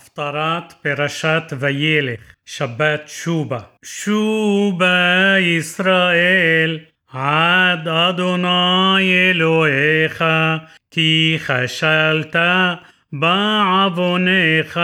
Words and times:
הפטרת 0.00 0.72
פרשת 0.82 1.42
וילך, 1.58 2.20
שבת 2.44 3.02
שובה. 3.06 3.58
שובה 3.84 5.34
ישראל, 5.40 6.78
עד 7.12 7.88
אדוני 7.88 9.30
אלוהיך, 9.30 10.24
כי 10.90 11.38
כשלת 11.46 12.36
בעווניך, 13.12 14.80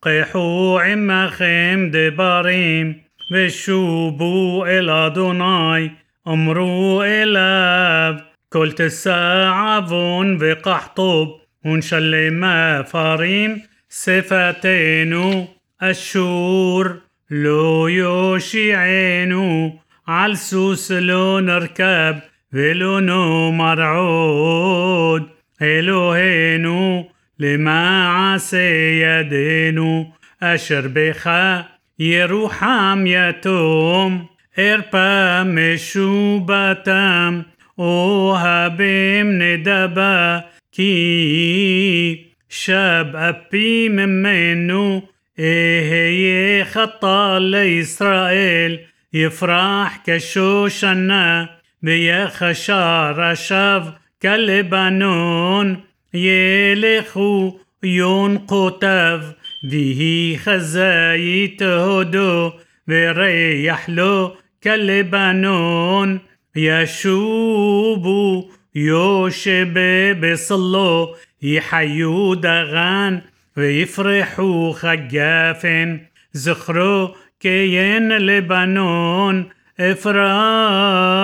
קחו 0.00 0.78
עמכם 0.92 1.88
דברים, 1.92 2.92
ושובו 3.32 4.64
אל 4.66 4.90
אדוני, 4.90 5.88
אמרו 6.28 7.02
אליו, 7.02 8.14
כל 8.48 8.68
תשא 8.76 9.50
עוון 9.78 10.36
וקחטוב, 10.40 11.40
ונשלמה 11.64 12.80
פרים, 12.90 13.58
شفتينو 13.90 15.46
الشور 15.82 16.96
لو 17.30 17.88
يوشيعينو 17.88 19.72
عالسوس 20.08 20.92
لو 20.92 21.40
نركب 21.40 22.18
ولونو 22.54 23.50
مرعود. 23.50 25.22
إلهينو 25.62 27.08
لما 27.38 28.08
عسى 28.08 29.00
يدينو 29.00 30.06
أشر 30.42 30.88
بخا 30.88 31.64
يروحام 31.98 33.06
يتوم 33.06 34.26
إربا 34.58 35.42
مشوبتام 35.42 37.44
أوهبم 37.78 39.42
ندبا 39.42 40.44
كي 40.72 42.25
شاب 42.56 43.16
أبي 43.16 43.88
منه 43.88 45.02
إيه 45.38 46.64
خطى 46.64 47.38
لإسرائيل 47.40 48.80
يفرح 49.12 50.02
كشوشنا 50.06 51.48
بيخشار 51.82 53.34
شاف 53.34 53.92
كلبنون 54.22 55.80
يلخو 56.14 57.52
ينقطف 57.82 59.32
به 59.70 60.36
خزايت 60.44 61.62
هدو. 61.62 62.52
וריח 62.88 63.90
לו 63.90 64.34
כלבנון 64.64 66.20
ישובו 66.56 68.50
יושבי 68.74 69.74
בצלו. 70.20 70.78
יחיו 70.78 71.16
דגן 71.42 73.20
ויפרחו 73.56 74.72
כגפן 74.72 76.00
זכרו 76.32 77.08
כיין 77.40 78.12
לבנון 78.12 79.48
אפרים 79.80 81.18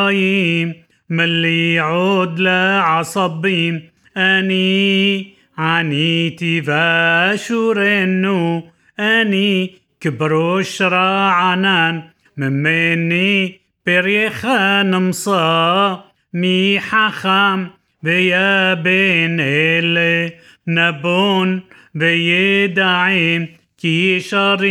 מה 1.10 1.44
לי 1.44 1.78
עוד 1.78 2.41
לעצבים 2.41 3.91
אני 4.16 5.27
עניתי 5.58 6.62
ואשורנו 6.62 8.62
أني 9.00 9.74
كبروش 10.00 10.83
راعنان 10.83 12.02
ممني 12.36 13.60
بريخان 13.86 15.08
مصا 15.08 16.05
مي 16.33 16.80
حخام 16.80 17.70
بيا 18.03 18.75
بين 18.75 19.36
إلى 19.41 20.33
نبون 20.69 21.62
بيدعيم 21.95 23.48
كي 23.78 24.20
شريم 24.20 24.62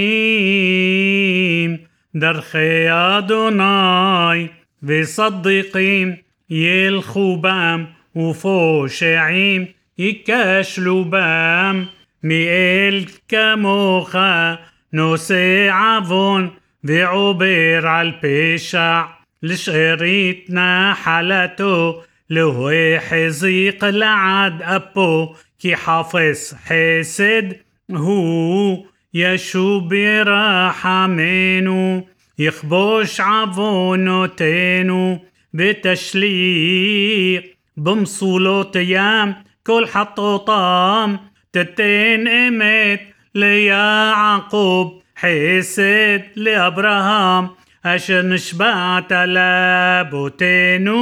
درخي 2.13 2.89
أدوناي 2.89 4.49
وصدقين 4.89 6.17
يلخو 6.49 7.35
بام 7.35 7.87
وفوشعيم 8.15 9.67
يكشلو 9.97 11.03
بام 11.03 11.87
ميل 12.23 13.09
كموخا 13.27 14.59
نوسي 14.93 15.69
عفون 15.69 16.51
وعبر 16.89 17.87
على 17.87 18.09
البشع 18.09 19.09
لشريتنا 19.43 20.93
حالته 20.93 22.10
لو 22.31 22.71
حزيق 22.99 23.85
لعد 23.85 24.61
أبو 24.61 25.35
كي 25.59 25.75
حافظ 25.75 26.53
حسد 26.65 27.57
هو 27.91 28.77
يشوب 29.13 29.93
رحمينو 30.27 32.07
يخبوش 32.39 33.21
عفونتينو 33.21 35.19
بتشليق 35.53 37.43
بمصولوت 37.77 38.75
يام 38.75 39.35
كل 39.67 39.87
حطوطام 39.87 41.19
تتين 41.53 42.27
امت 42.27 43.01
ليعقوب 43.35 45.01
حسد 45.15 46.23
لأبراهام 46.35 47.49
أشر 47.85 48.21
نشبعت 48.21 49.13
لابوتينو 49.13 51.01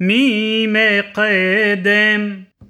مي 0.00 0.66
مقدم 0.66 2.45